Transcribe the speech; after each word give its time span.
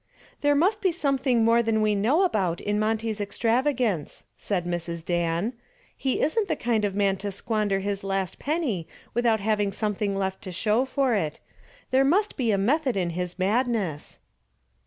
"There 0.41 0.55
must 0.55 0.81
be 0.81 0.91
something 0.91 1.45
more 1.45 1.61
than 1.61 1.79
we 1.79 1.93
know 1.93 2.23
about 2.23 2.59
in 2.59 2.79
Monty's 2.79 3.21
extravagance," 3.21 4.25
said 4.35 4.65
Mrs. 4.65 5.05
Dan. 5.05 5.53
"He 5.95 6.21
isn't 6.21 6.47
the 6.47 6.55
kind 6.55 6.83
of 6.83 6.95
man 6.95 7.17
to 7.17 7.29
squander 7.31 7.81
his 7.81 8.03
last 8.03 8.39
penny 8.39 8.87
without 9.13 9.41
having 9.41 9.71
something 9.71 10.15
left 10.17 10.41
to 10.41 10.51
show 10.51 10.85
for 10.85 11.13
it. 11.13 11.39
There 11.91 12.03
must 12.03 12.35
be 12.35 12.49
a 12.49 12.57
method 12.57 12.97
in 12.97 13.11
his 13.11 13.37
madness." 13.37 14.17